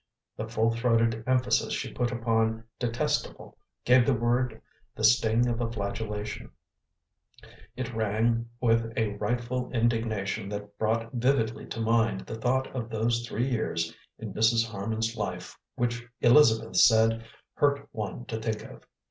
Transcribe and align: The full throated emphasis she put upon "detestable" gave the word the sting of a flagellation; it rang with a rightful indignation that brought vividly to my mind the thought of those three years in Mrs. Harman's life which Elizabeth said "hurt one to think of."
The 0.35 0.47
full 0.47 0.71
throated 0.71 1.23
emphasis 1.27 1.75
she 1.75 1.93
put 1.93 2.11
upon 2.11 2.63
"detestable" 2.79 3.55
gave 3.85 4.03
the 4.03 4.15
word 4.15 4.59
the 4.95 5.03
sting 5.03 5.45
of 5.45 5.61
a 5.61 5.71
flagellation; 5.71 6.49
it 7.75 7.93
rang 7.93 8.49
with 8.59 8.91
a 8.97 9.09
rightful 9.17 9.69
indignation 9.69 10.49
that 10.49 10.75
brought 10.79 11.13
vividly 11.13 11.67
to 11.67 11.79
my 11.79 12.05
mind 12.13 12.21
the 12.21 12.33
thought 12.33 12.65
of 12.75 12.89
those 12.89 13.27
three 13.27 13.47
years 13.47 13.95
in 14.17 14.33
Mrs. 14.33 14.65
Harman's 14.65 15.15
life 15.15 15.55
which 15.75 16.07
Elizabeth 16.19 16.77
said 16.77 17.23
"hurt 17.53 17.87
one 17.91 18.25
to 18.25 18.39
think 18.41 18.63
of." 18.63 18.83